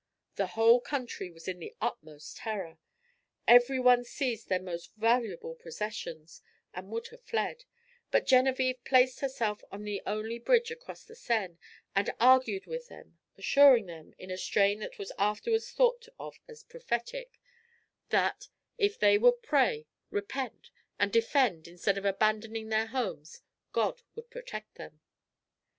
The 0.33 0.47
whole 0.57 0.79
country 0.81 1.29
was 1.29 1.47
in 1.47 1.59
the 1.59 1.75
utmost 1.79 2.37
terror. 2.37 2.79
Every 3.47 3.79
one 3.79 4.03
seized 4.03 4.49
their 4.49 4.59
most 4.59 4.91
valuable 4.95 5.53
possessions, 5.53 6.41
and 6.73 6.89
would 6.89 7.09
have 7.09 7.21
fled; 7.21 7.65
but 8.09 8.25
Genevičve 8.25 8.83
placed 8.83 9.19
herself 9.19 9.63
on 9.71 9.83
the 9.83 10.01
only 10.07 10.39
bridge 10.39 10.71
across 10.71 11.03
the 11.03 11.13
Seine, 11.13 11.57
and 11.95 12.15
argued 12.19 12.65
with 12.65 12.87
them, 12.87 13.19
assuring 13.37 13.85
them, 13.85 14.15
in 14.17 14.31
a 14.31 14.39
strain 14.39 14.79
that 14.79 14.97
was 14.97 15.11
afterwards 15.19 15.71
thought 15.71 16.07
of 16.17 16.39
as 16.47 16.63
prophetic, 16.63 17.39
that, 18.09 18.47
if 18.79 18.97
they 18.97 19.19
would 19.19 19.43
pray, 19.43 19.85
repent, 20.09 20.71
and 20.97 21.13
defend 21.13 21.67
instead 21.67 21.99
of 21.99 22.05
abandoning 22.05 22.69
their 22.69 22.87
homes, 22.87 23.41
God 23.71 24.01
would 24.15 24.31
protect 24.31 24.77
them. 24.79 24.99